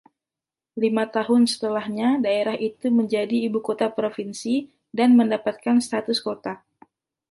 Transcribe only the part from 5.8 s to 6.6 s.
status kota.